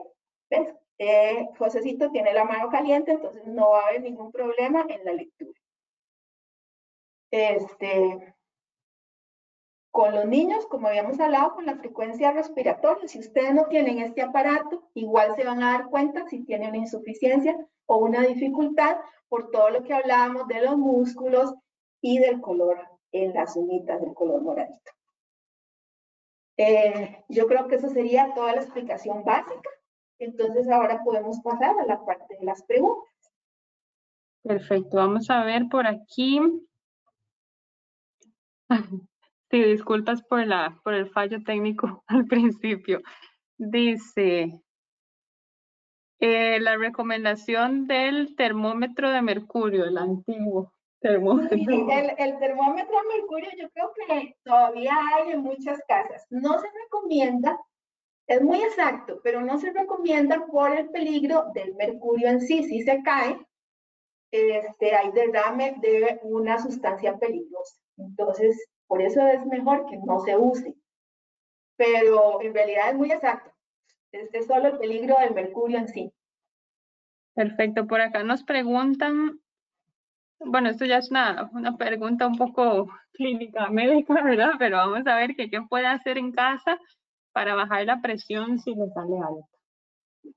¿Ves? 0.48 0.74
Eh, 1.02 1.48
Josecito 1.58 2.10
tiene 2.10 2.34
la 2.34 2.44
mano 2.44 2.68
caliente, 2.68 3.12
entonces 3.12 3.46
no 3.46 3.70
va 3.70 3.80
a 3.80 3.86
haber 3.88 4.02
ningún 4.02 4.30
problema 4.30 4.84
en 4.86 5.02
la 5.02 5.14
lectura. 5.14 5.58
Este, 7.30 8.34
con 9.90 10.14
los 10.14 10.26
niños, 10.26 10.66
como 10.66 10.88
habíamos 10.88 11.18
hablado, 11.18 11.54
con 11.54 11.64
la 11.64 11.78
frecuencia 11.78 12.32
respiratoria, 12.32 13.08
si 13.08 13.18
ustedes 13.18 13.54
no 13.54 13.64
tienen 13.68 13.98
este 13.98 14.20
aparato, 14.20 14.90
igual 14.92 15.34
se 15.36 15.44
van 15.44 15.62
a 15.62 15.72
dar 15.72 15.88
cuenta 15.88 16.28
si 16.28 16.44
tienen 16.44 16.68
una 16.68 16.78
insuficiencia 16.78 17.56
o 17.86 17.96
una 17.96 18.20
dificultad 18.20 18.98
por 19.30 19.50
todo 19.50 19.70
lo 19.70 19.82
que 19.82 19.94
hablábamos 19.94 20.48
de 20.48 20.60
los 20.60 20.76
músculos 20.76 21.54
y 22.02 22.18
del 22.18 22.42
color 22.42 22.78
en 23.12 23.32
las 23.32 23.56
uñitas 23.56 24.02
del 24.02 24.12
color 24.12 24.42
moradito. 24.42 24.92
Eh, 26.58 27.24
yo 27.30 27.46
creo 27.46 27.68
que 27.68 27.76
eso 27.76 27.88
sería 27.88 28.34
toda 28.34 28.54
la 28.54 28.60
explicación 28.60 29.24
básica. 29.24 29.69
Entonces 30.20 30.68
ahora 30.68 31.02
podemos 31.02 31.40
pasar 31.40 31.78
a 31.78 31.86
la 31.86 32.04
parte 32.04 32.36
de 32.38 32.44
las 32.44 32.62
preguntas. 32.64 33.10
Perfecto, 34.42 34.96
vamos 34.96 35.28
a 35.30 35.44
ver 35.44 35.64
por 35.68 35.86
aquí. 35.86 36.40
Sí, 39.52 39.60
disculpas 39.64 40.22
por, 40.22 40.46
la, 40.46 40.80
por 40.84 40.94
el 40.94 41.10
fallo 41.10 41.42
técnico 41.42 42.04
al 42.06 42.24
principio. 42.26 43.00
Dice, 43.58 44.62
eh, 46.20 46.60
la 46.60 46.76
recomendación 46.76 47.88
del 47.88 48.36
termómetro 48.36 49.10
de 49.10 49.22
mercurio, 49.22 49.86
el 49.86 49.98
antiguo 49.98 50.72
termómetro. 51.00 51.58
El, 51.58 52.12
el, 52.16 52.38
termómetro 52.38 52.94
de 52.94 53.18
mercurio 53.18 53.50
yo 53.58 53.68
creo 53.70 53.90
que 53.96 54.36
todavía 54.44 54.92
hay 55.16 55.32
en 55.32 55.40
muchas 55.40 55.80
casas. 55.88 56.24
No 56.30 56.56
se 56.60 56.68
recomienda, 56.84 57.58
es 58.30 58.40
muy 58.42 58.62
exacto, 58.62 59.20
pero 59.24 59.40
no 59.40 59.58
se 59.58 59.72
recomienda 59.72 60.46
por 60.46 60.70
el 60.70 60.88
peligro 60.90 61.46
del 61.52 61.74
mercurio 61.74 62.28
en 62.28 62.40
sí. 62.40 62.62
Si 62.62 62.82
se 62.82 63.02
cae, 63.02 63.36
este, 64.30 64.94
hay 64.94 65.10
derrame 65.10 65.74
de 65.80 66.20
una 66.22 66.62
sustancia 66.62 67.18
peligrosa. 67.18 67.76
Entonces, 67.96 68.70
por 68.86 69.02
eso 69.02 69.26
es 69.26 69.44
mejor 69.46 69.84
que 69.86 69.96
no 69.96 70.20
se 70.20 70.36
use. 70.36 70.76
Pero 71.76 72.40
en 72.40 72.54
realidad 72.54 72.90
es 72.90 72.94
muy 72.94 73.10
exacto. 73.10 73.50
Este 74.12 74.38
es 74.38 74.46
solo 74.46 74.68
el 74.68 74.78
peligro 74.78 75.16
del 75.18 75.34
mercurio 75.34 75.78
en 75.78 75.88
sí. 75.88 76.12
Perfecto. 77.34 77.88
Por 77.88 78.00
acá 78.00 78.22
nos 78.22 78.44
preguntan, 78.44 79.40
bueno, 80.38 80.70
esto 80.70 80.84
ya 80.84 80.98
es 80.98 81.10
una, 81.10 81.50
una 81.52 81.76
pregunta 81.76 82.28
un 82.28 82.38
poco 82.38 82.88
clínica 83.12 83.68
médica, 83.70 84.22
¿verdad? 84.22 84.52
Pero 84.56 84.76
vamos 84.76 85.04
a 85.08 85.16
ver 85.16 85.34
qué 85.34 85.50
puede 85.68 85.86
hacer 85.86 86.16
en 86.16 86.30
casa 86.30 86.78
para 87.32 87.54
bajar 87.54 87.84
la 87.84 88.00
presión 88.00 88.58
si 88.58 88.74
le 88.74 88.88
sale 88.90 89.16
alta. 89.18 89.48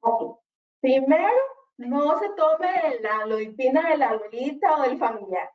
Ok. 0.01 0.39
Primero, 0.81 1.41
no 1.77 2.19
se 2.19 2.29
tome 2.35 2.99
la 3.01 3.25
loipina 3.25 3.89
de 3.89 3.97
la 3.97 4.09
abuelita 4.09 4.77
o 4.77 4.81
del 4.83 4.97
familiar 4.97 5.49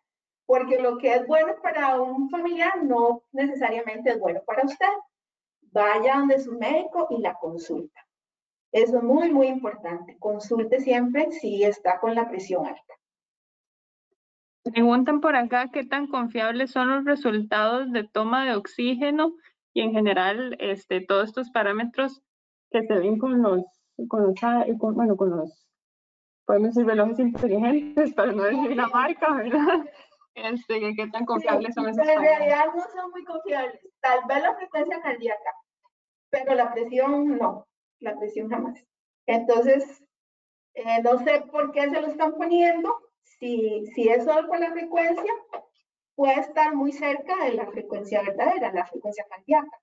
porque 0.49 0.81
lo 0.81 0.97
que 0.97 1.15
es 1.15 1.27
bueno 1.27 1.57
para 1.63 2.01
un 2.01 2.31
familiar 2.31 2.83
no 2.83 3.23
necesariamente 3.33 4.13
es 4.13 4.19
bueno 4.19 4.41
para 4.47 4.65
usted. 4.65 4.87
Vaya 5.73 6.17
donde 6.17 6.41
su 6.41 6.59
médico 6.59 7.07
y 7.11 7.21
la 7.21 7.35
consulta. 7.35 8.01
Eso 8.73 8.97
es 8.97 9.03
muy, 9.03 9.31
muy 9.31 9.49
importante. 9.49 10.17
Consulte 10.19 10.81
siempre 10.81 11.31
si 11.33 11.63
está 11.65 12.01
con 12.01 12.15
la 12.15 12.31
presión 12.31 12.67
alta. 12.67 12.95
Preguntan 14.65 15.21
por 15.21 15.37
acá 15.37 15.69
qué 15.71 15.85
tan 15.85 16.07
confiables 16.07 16.71
son 16.71 16.89
los 16.89 17.05
resultados 17.05 17.93
de 17.93 18.05
toma 18.05 18.47
de 18.47 18.57
oxígeno 18.57 19.35
y 19.79 19.81
en 19.81 19.93
general 19.93 20.57
este, 20.59 21.01
todos 21.03 21.29
estos 21.29 21.51
parámetros 21.51 22.21
que 22.73 22.83
se 22.83 22.95
ven 22.95 23.17
con 23.17 23.41
los, 23.41 23.63
con 24.09 24.25
los, 24.25 24.35
bueno, 24.81 25.17
con 25.17 25.31
los, 25.31 25.69
podemos 26.45 26.75
decir 26.75 26.85
relojes 26.85 27.21
inteligentes, 27.21 28.13
para 28.17 28.33
no 28.33 28.43
decir 28.43 28.77
la 28.77 28.89
marca, 28.89 29.33
¿verdad? 29.35 29.85
Este, 30.35 30.95
¿Qué 30.95 31.09
tan 31.09 31.25
confiables 31.25 31.75
son 31.75 31.89
esos? 31.89 32.07
En 32.07 32.21
realidad 32.21 32.67
no 32.73 32.81
son 32.95 33.11
muy 33.11 33.25
confiables. 33.25 33.81
Tal 34.01 34.21
vez 34.29 34.41
la 34.41 34.55
frecuencia 34.55 35.01
cardíaca, 35.01 35.51
pero 36.31 36.55
la 36.55 36.73
presión 36.73 37.37
no, 37.37 37.67
la 37.99 38.17
presión 38.17 38.49
jamás. 38.49 38.81
Entonces, 39.27 40.01
eh, 40.75 41.03
no 41.03 41.19
sé 41.19 41.45
por 41.51 41.73
qué 41.73 41.91
se 41.91 42.01
lo 42.01 42.07
están 42.07 42.35
poniendo. 42.35 42.95
Si, 43.25 43.85
si 43.95 44.09
es 44.09 44.25
solo 44.25 44.47
por 44.47 44.61
la 44.61 44.71
frecuencia, 44.71 45.33
puede 46.19 46.41
estar 46.41 46.75
muy 46.75 46.91
cerca 46.91 47.45
de 47.45 47.55
la 47.55 47.65
frecuencia 47.69 48.21
verdadera, 48.23 48.73
la 48.73 48.85
frecuencia 48.85 49.25
cardíaca 49.31 49.79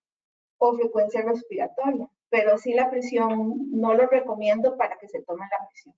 o 0.58 0.76
frecuencia 0.76 1.22
respiratoria. 1.22 2.10
Pero 2.30 2.58
sí 2.58 2.74
la 2.74 2.90
presión 2.90 3.72
no 3.72 3.94
lo 3.94 4.06
recomiendo 4.08 4.76
para 4.76 4.98
que 4.98 5.08
se 5.08 5.22
tome 5.22 5.46
la 5.50 5.66
presión. 5.66 5.96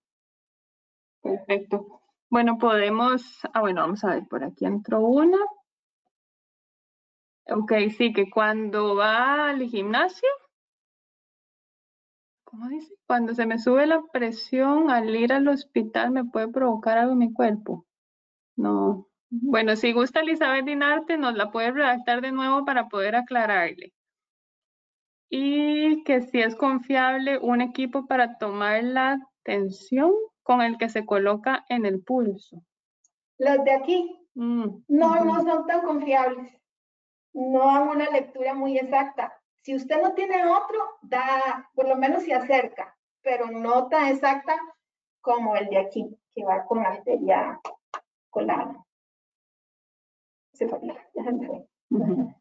Perfecto. 1.23 2.02
Bueno, 2.30 2.60
podemos, 2.60 3.39
ah, 3.52 3.62
bueno, 3.62 3.82
vamos 3.82 4.04
a 4.04 4.13
ver, 4.13 4.28
por 4.28 4.43
aquí 4.43 4.65
entró 4.65 5.00
una. 5.00 5.39
Ok, 7.47 7.73
sí, 7.97 8.13
que 8.13 8.30
cuando 8.30 8.95
va 8.95 9.50
al 9.50 9.63
gimnasio, 9.63 10.30
¿cómo 12.43 12.67
dice? 12.69 12.93
Cuando 13.08 13.34
se 13.34 13.47
me 13.47 13.58
sube 13.58 13.88
la 13.88 14.04
presión 14.13 14.91
al 14.91 15.15
ir 15.15 15.34
al 15.34 15.47
hospital 15.47 16.12
me 16.12 16.26
puede 16.26 16.50
provocar 16.50 17.00
algo 17.00 17.13
en 17.13 17.17
mi 17.17 17.34
cuerpo. 17.34 17.88
No. 18.56 19.08
Bueno, 19.29 19.75
si 19.75 19.91
gusta 19.91 20.21
Elizabeth 20.21 20.65
Dinarte, 20.65 21.17
nos 21.17 21.35
la 21.35 21.51
puede 21.51 21.71
redactar 21.71 22.21
de 22.21 22.31
nuevo 22.31 22.65
para 22.65 22.87
poder 22.87 23.15
aclararle. 23.15 23.93
Y 25.29 26.03
que 26.03 26.21
si 26.21 26.39
es 26.39 26.55
confiable 26.55 27.37
un 27.37 27.61
equipo 27.61 28.07
para 28.07 28.37
tomar 28.37 28.83
la 28.83 29.19
tensión 29.43 30.11
con 30.43 30.61
el 30.61 30.77
que 30.77 30.87
se 30.87 31.05
coloca 31.05 31.65
en 31.67 31.85
el 31.85 32.01
pulso. 32.01 32.63
Los 33.37 33.63
de 33.65 33.71
aquí 33.71 34.27
mm, 34.35 34.83
no, 34.87 35.25
no 35.25 35.43
son 35.43 35.67
tan 35.67 35.81
confiables. 35.81 36.53
No 37.33 37.69
hago 37.69 37.91
una 37.91 38.09
lectura 38.09 38.53
muy 38.53 38.77
exacta. 38.77 39.33
Si 39.61 39.75
usted 39.75 40.01
no 40.01 40.13
tiene 40.13 40.45
otro, 40.45 40.79
da, 41.01 41.69
por 41.75 41.89
lo 41.89 41.97
menos 41.97 42.23
se 42.23 42.33
acerca, 42.33 42.97
pero 43.21 43.51
no 43.51 43.89
tan 43.89 44.07
exacta 44.07 44.57
como 45.19 45.57
el 45.57 45.67
de 45.67 45.79
aquí, 45.79 46.17
que 46.33 46.45
va 46.45 46.65
con 46.65 46.85
arteria 46.85 47.59
con 48.29 48.47
la... 48.47 48.87
Se 50.58 50.67
fue, 50.67 50.80
ya 51.13 51.24
se 51.24 51.32
me 51.32 51.48
fue. 51.48 51.65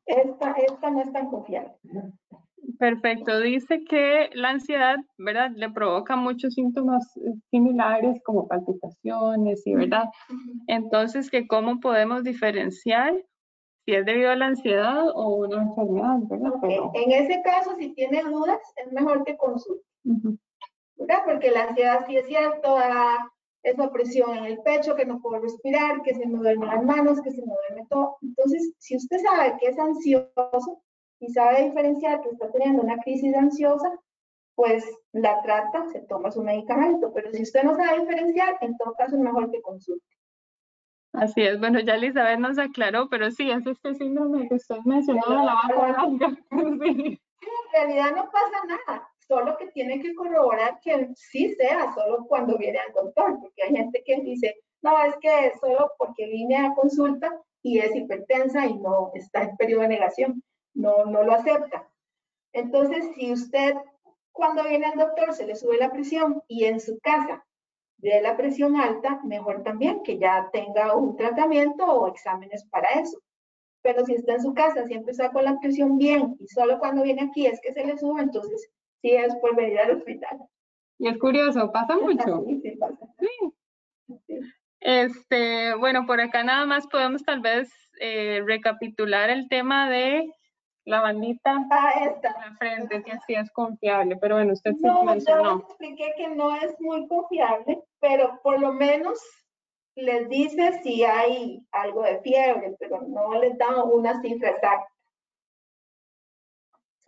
Esta, 0.07 0.53
esta 0.53 0.91
no 0.91 1.03
es 1.03 1.13
tan 1.13 1.31
confiable. 1.31 1.73
Perfecto. 2.79 3.41
Dice 3.41 3.85
que 3.85 4.31
la 4.35 4.51
ansiedad, 4.51 4.97
¿verdad? 5.19 5.51
Le 5.55 5.71
provoca 5.71 6.17
muchos 6.17 6.55
síntomas 6.55 7.19
similares 7.51 8.21
como 8.25 8.49
palpitaciones 8.49 9.67
y, 9.67 9.75
¿verdad? 9.75 10.09
Entonces, 10.67 11.31
que 11.31 11.47
cómo 11.47 11.81
podemos 11.81 12.25
diferenciar 12.25 13.15
si 13.85 13.95
es 13.95 14.05
debido 14.05 14.31
a 14.31 14.37
la 14.37 14.47
ansiedad 14.47 15.09
o 15.15 15.37
una 15.37 15.63
enfermedad, 15.63 16.19
¿verdad? 16.29 16.53
En 16.95 17.13
ese 17.13 17.41
caso, 17.43 17.77
si 17.79 17.95
tiene 17.95 18.23
dudas, 18.23 18.59
es 18.77 18.93
mejor 18.93 19.25
que 19.25 19.37
consulte. 19.37 19.85
¿Verdad? 20.97 21.19
Porque 21.25 21.51
la 21.51 21.65
ansiedad 21.65 22.05
sí 22.07 22.17
es 22.17 22.27
cierto, 22.27 22.79
esa 23.71 23.91
presión 23.91 24.37
en 24.37 24.45
el 24.45 24.59
pecho, 24.63 24.95
que 24.95 25.07
no 25.07 25.21
puedo 25.21 25.41
respirar, 25.41 26.03
que 26.03 26.15
se 26.15 26.27
me 26.27 26.39
duermen 26.39 26.69
las 26.69 26.85
manos, 26.85 27.21
que 27.21 27.31
se 27.31 27.43
me 27.43 27.53
duerme 27.53 27.87
todo. 27.89 28.17
Entonces, 28.23 28.73
si 28.79 28.97
usted 28.97 29.19
sabe 29.19 29.57
que 29.59 29.69
es 29.69 29.79
ansioso, 29.79 30.83
y 31.21 31.33
sabe 31.33 31.65
diferenciar 31.65 32.21
que 32.21 32.31
está 32.31 32.51
teniendo 32.51 32.83
una 32.83 32.99
crisis 32.99 33.35
ansiosa, 33.35 33.91
pues 34.55 34.85
la 35.13 35.43
trata, 35.43 35.87
se 35.89 36.01
toma 36.01 36.31
su 36.31 36.43
medicamento. 36.43 37.13
Pero 37.15 37.31
si 37.33 37.43
usted 37.43 37.63
no 37.63 37.75
sabe 37.75 38.01
diferenciar, 38.01 38.57
en 38.61 38.77
todo 38.77 38.95
caso 38.95 39.17
es 39.17 39.23
mejor 39.23 39.51
que 39.51 39.63
consulte. 39.63 40.05
Así 41.13 41.43
es, 41.43 41.59
bueno, 41.59 41.81
ya 41.81 41.95
Elizabeth 41.95 42.39
nos 42.39 42.59
aclaró, 42.59 43.09
pero 43.09 43.31
sí, 43.31 43.51
es 43.51 43.67
este 43.67 43.95
síndrome 43.95 44.49
que 44.49 44.57
usted 44.57 44.77
mencionó 44.85 45.23
de 45.29 45.37
la 45.37 45.55
baja 45.55 46.07
sí. 46.51 47.21
En 47.41 47.73
realidad 47.73 48.17
no 48.17 48.31
pasa 48.31 48.67
nada, 48.67 49.09
solo 49.29 49.57
que 49.57 49.69
tiene 49.69 50.01
que 50.01 50.15
corroborar 50.15 50.79
que 50.81 51.09
sí 51.15 51.55
sea 51.55 51.93
solo 51.95 52.27
cuando 52.27 52.57
viene 52.57 52.79
al 52.79 52.93
doctor, 52.93 53.39
porque 53.41 53.63
hay 53.63 53.77
gente 53.77 54.03
que 54.05 54.21
dice, 54.21 54.57
no, 54.83 55.03
es 55.05 55.17
que 55.21 55.47
es 55.47 55.61
solo 55.61 55.91
porque 55.99 56.27
vine 56.27 56.57
a 56.57 56.75
consulta 56.75 57.41
y 57.63 57.79
es 57.79 57.95
hipertensa 57.95 58.67
y 58.67 58.79
no 58.79 59.11
está 59.15 59.43
en 59.43 59.57
periodo 59.57 59.83
de 59.83 59.89
negación 59.89 60.43
no, 60.77 61.07
no 61.07 61.25
lo 61.25 61.33
acepta. 61.33 61.89
Entonces, 62.53 63.05
si 63.15 63.33
usted 63.33 63.75
cuando 64.33 64.65
viene 64.65 64.87
al 64.87 64.99
doctor 64.99 65.33
se 65.33 65.47
le 65.47 65.57
sube 65.57 65.79
la 65.79 65.91
presión 65.91 66.43
y 66.47 66.65
en 66.65 66.79
su 66.79 66.99
casa 67.01 67.45
ve 67.97 68.21
la 68.21 68.37
presión 68.37 68.77
alta, 68.77 69.21
mejor 69.25 69.63
también 69.63 70.03
que 70.03 70.19
ya 70.19 70.51
tenga 70.53 70.95
un 70.95 71.17
tratamiento 71.17 71.87
o 71.87 72.09
exámenes 72.09 72.65
para 72.67 72.89
eso. 73.01 73.19
Pero 73.83 74.05
si 74.05 74.15
está 74.15 74.35
en 74.35 74.43
su 74.43 74.53
casa, 74.53 74.87
siempre 74.87 75.13
está 75.13 75.33
con 75.33 75.45
la 75.45 75.59
presión 75.59 75.97
bien 75.97 76.37
y 76.39 76.49
solo 76.49 76.79
cuando 76.79 77.03
viene 77.03 77.23
aquí 77.23 77.47
es 77.47 77.61
que 77.63 77.73
se 77.73 77.85
le 77.85 77.97
sube, 77.97 78.21
entonces 78.21 78.71
sí 79.03 79.11
es 79.11 79.35
por 79.37 79.55
venir 79.57 79.79
al 79.81 79.97
hospital. 79.97 80.39
Y 80.99 81.09
es 81.09 81.19
curioso, 81.19 81.71
pasa 81.73 81.97
mucho. 81.97 82.45
Sí, 82.47 82.61
sí 82.63 82.71
pasa. 82.73 83.07
Sí. 83.19 83.53
Este, 84.81 85.75
bueno, 85.75 86.07
por 86.07 86.21
acá 86.21 86.45
nada 86.45 86.65
más 86.67 86.87
podemos 86.87 87.23
tal 87.25 87.41
vez 87.41 87.69
eh, 88.01 88.43
recapitular 88.47 89.31
el 89.31 89.49
tema 89.49 89.91
de 89.91 90.31
la 90.85 91.01
bandita 91.01 91.67
ah, 91.71 91.91
esta. 92.05 92.29
en 92.29 92.41
la 92.41 92.57
frente, 92.57 93.03
que 93.03 93.13
así 93.13 93.35
es 93.35 93.51
confiable, 93.51 94.17
pero 94.21 94.37
bueno, 94.37 94.53
usted 94.53 94.73
no, 94.81 95.01
sí 95.01 95.07
mencionó. 95.07 95.43
Yo 95.43 95.67
expliqué 95.69 96.13
que 96.17 96.29
no 96.29 96.55
es 96.55 96.81
muy 96.81 97.07
confiable, 97.09 97.83
pero 98.01 98.41
por 98.43 98.61
lo 98.61 98.73
menos 98.73 99.19
les 99.97 100.29
dice 100.29 100.81
si 100.83 101.03
hay 101.03 101.67
algo 101.73 102.03
de 102.03 102.21
fiebre, 102.21 102.77
pero 102.79 103.03
no 103.03 103.35
les 103.41 103.59
da 103.59 103.83
una 103.83 104.21
cifra 104.21 104.51
exacta. 104.51 104.87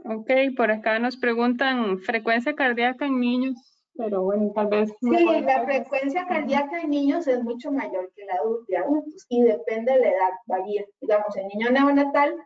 Ok, 0.04 0.30
por 0.56 0.70
acá 0.70 0.98
nos 0.98 1.16
preguntan 1.16 1.98
frecuencia 1.98 2.54
cardíaca 2.54 3.06
en 3.06 3.20
niños, 3.20 3.78
pero 3.98 4.22
bueno, 4.22 4.52
tal 4.54 4.68
vez... 4.68 4.92
Sí, 5.00 5.24
la 5.42 5.64
frecuencia 5.64 6.24
cardíaca 6.28 6.80
en 6.80 6.90
niños 6.90 7.26
es 7.26 7.42
mucho 7.42 7.72
mayor 7.72 8.12
que 8.14 8.24
la 8.26 8.34
de 8.68 8.76
adultos 8.76 9.26
y 9.28 9.42
depende 9.42 9.92
de 9.92 9.98
la 9.98 10.08
edad, 10.08 10.30
varía. 10.46 10.84
Digamos, 11.00 11.36
en 11.36 11.48
niño 11.48 11.70
neonatal 11.70 12.36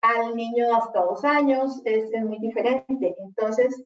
al 0.00 0.34
niño 0.34 0.74
hasta 0.76 1.00
dos 1.00 1.24
años 1.24 1.80
es, 1.84 2.10
muy 2.24 2.40
diferente. 2.40 3.14
Entonces, 3.20 3.84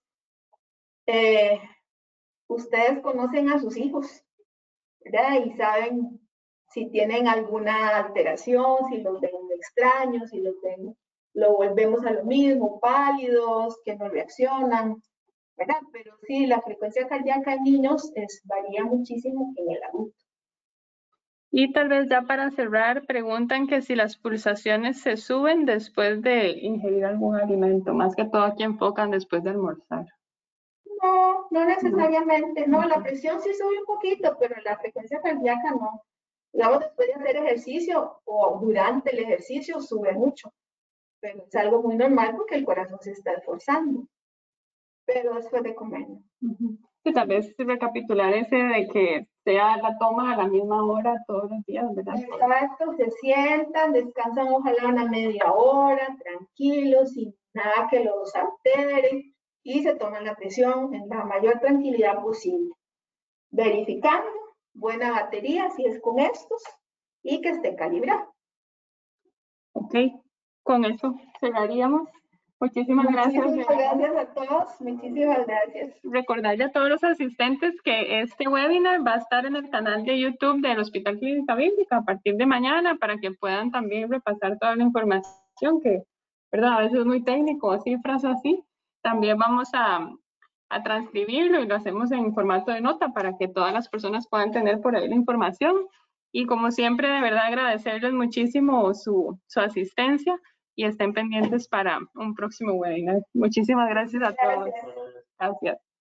eh, 1.07 1.61
ustedes 2.49 3.01
conocen 3.01 3.51
a 3.51 3.59
sus 3.59 3.77
hijos, 3.77 4.25
¿verdad? 5.05 5.45
Y 5.45 5.53
saben 5.53 6.19
si 6.71 6.87
tienen 6.91 7.29
alguna 7.29 7.99
alteración, 7.99 8.87
si 8.89 9.03
los 9.03 9.21
ven 9.21 9.33
extraños, 9.55 10.31
si 10.31 10.41
los 10.41 10.55
ven, 10.63 10.97
lo 11.35 11.57
volvemos 11.57 12.05
a 12.05 12.13
lo 12.13 12.25
mismo, 12.25 12.81
pálidos, 12.81 13.81
que 13.85 13.97
no 13.97 14.09
reaccionan, 14.09 15.03
¿verdad? 15.57 15.81
Pero 15.93 16.17
sí, 16.27 16.47
la 16.47 16.61
frecuencia 16.61 17.07
cardíaca 17.09 17.55
en 17.55 17.65
niños 17.65 18.13
es, 18.15 18.43
varía 18.45 18.85
muchísimo 18.85 19.53
en 19.57 19.71
el 19.71 19.83
adulto. 19.83 20.17
Y 21.55 21.71
tal 21.73 21.89
vez 21.89 22.09
ya 22.09 22.23
para 22.23 22.51
cerrar, 22.51 23.05
preguntan 23.05 23.67
que 23.67 23.83
si 23.83 23.95
las 23.95 24.17
pulsaciones 24.17 25.03
se 25.03 25.19
suben 25.19 25.67
después 25.67 26.23
de 26.23 26.49
ingerir 26.49 27.05
algún 27.05 27.37
alimento, 27.37 27.93
más 27.93 28.17
que 28.17 28.25
todo 28.25 28.43
aquí 28.43 28.63
enfocan 28.63 29.11
después 29.11 29.45
de 29.45 29.51
almorzar. 29.51 30.07
No, 31.03 31.47
no 31.51 31.65
necesariamente, 31.67 32.67
no, 32.67 32.83
la 32.85 33.03
presión 33.03 33.39
sí 33.43 33.53
sube 33.53 33.79
un 33.81 33.85
poquito, 33.85 34.35
pero 34.41 34.55
la 34.65 34.79
frecuencia 34.79 35.21
cardíaca 35.21 35.73
no. 35.73 36.03
Digamos, 36.55 36.81
después 36.81 37.09
de 37.09 37.15
hacer 37.15 37.37
ejercicio 37.37 38.21
o 38.25 38.59
durante 38.63 39.11
el 39.11 39.19
ejercicio 39.19 39.81
sube 39.83 40.13
mucho, 40.13 40.53
pero 41.23 41.45
es 41.47 41.55
algo 41.55 41.83
muy 41.83 41.97
normal 41.97 42.35
porque 42.37 42.57
el 42.57 42.65
corazón 42.65 42.99
se 43.01 43.13
está 43.13 43.33
esforzando, 43.35 44.09
pero 45.07 45.35
después 45.35 45.63
de 45.63 45.75
comer. 45.75 46.07
Y 47.05 47.13
tal 47.13 47.29
vez 47.29 47.55
recapitular 47.57 48.35
ese 48.35 48.57
de 48.57 48.89
que 48.89 49.29
sea 49.45 49.77
la 49.77 49.97
toma 49.99 50.33
a 50.33 50.37
la 50.37 50.49
misma 50.49 50.85
hora 50.85 51.23
todos 51.27 51.49
los 51.49 51.65
días, 51.65 51.87
¿verdad? 51.95 52.17
Exacto, 52.17 52.93
se 52.97 53.11
sientan, 53.13 53.93
descansan 53.93 54.49
ojalá 54.49 54.89
una 54.89 55.07
media 55.07 55.53
hora, 55.53 56.17
tranquilos, 56.23 57.13
sin 57.13 57.35
nada 57.55 57.89
que 57.89 58.05
los 58.05 58.35
altere, 58.35 59.33
y 59.63 59.83
se 59.83 59.95
toman 59.95 60.25
la 60.25 60.35
presión 60.35 60.93
en 60.93 61.09
la 61.09 61.25
mayor 61.25 61.61
tranquilidad 61.61 62.21
posible. 62.21 62.73
Verificando, 63.51 64.31
buena 64.75 65.13
batería 65.13 65.71
si 65.71 65.87
es 65.87 66.01
con 66.01 66.19
estos, 66.19 66.63
y 67.23 67.41
que 67.41 67.51
esté 67.51 67.77
calibrado. 67.77 68.33
Ok, 69.75 69.95
con 70.63 70.85
eso 70.85 71.15
cerraríamos. 71.41 72.09
Muchísimas 72.63 73.07
gracias. 73.07 73.45
Muchísimas 73.45 73.77
gracias 73.77 74.17
a 74.17 74.35
todos. 74.35 74.81
Muchísimas 74.81 75.47
gracias. 75.47 75.97
Recordarle 76.05 76.63
a 76.63 76.71
todos 76.71 76.89
los 76.89 77.03
asistentes 77.03 77.75
que 77.83 78.21
este 78.21 78.47
webinar 78.47 79.05
va 79.05 79.15
a 79.15 79.19
estar 79.19 79.45
en 79.47 79.57
el 79.57 79.69
canal 79.69 80.05
de 80.05 80.21
YouTube 80.21 80.61
del 80.61 80.79
Hospital 80.79 81.19
Clínica 81.19 81.57
Bíblica 81.57 81.97
a 81.97 82.05
partir 82.05 82.37
de 82.37 82.47
mañana 82.47 82.95
para 83.01 83.19
que 83.19 83.33
puedan 83.33 83.73
también 83.73 84.09
repasar 84.09 84.59
toda 84.61 84.77
la 84.77 84.85
información 84.85 85.81
que, 85.83 86.05
¿verdad? 86.53 86.75
A 86.75 86.83
veces 86.83 87.01
es 87.01 87.05
muy 87.05 87.25
técnico, 87.25 87.77
cifras 87.81 88.25
así. 88.25 88.63
También 89.03 89.39
vamos 89.39 89.71
a, 89.75 90.09
a 90.69 90.83
transcribirlo 90.85 91.61
y 91.61 91.67
lo 91.67 91.75
hacemos 91.75 92.13
en 92.13 92.33
formato 92.33 92.71
de 92.71 92.81
nota 92.81 93.09
para 93.09 93.37
que 93.37 93.49
todas 93.49 93.73
las 93.73 93.89
personas 93.89 94.29
puedan 94.29 94.53
tener 94.53 94.81
por 94.81 94.95
ahí 94.95 95.09
la 95.09 95.17
información. 95.17 95.75
Y 96.33 96.47
como 96.47 96.71
siempre, 96.71 97.09
de 97.09 97.21
verdad 97.21 97.47
agradecerles 97.47 98.13
muchísimo 98.13 98.95
su, 98.95 99.39
su 99.47 99.61
asistencia 99.61 100.35
y 100.75 100.85
estén 100.85 101.13
pendientes 101.13 101.69
para 101.69 101.99
un 102.15 102.35
próximo 102.35 102.73
webinar. 102.73 103.23
Muchísimas 103.35 103.89
gracias 103.91 104.23
a 104.23 104.35
todos. 104.35 104.71
Gracias. 105.39 105.92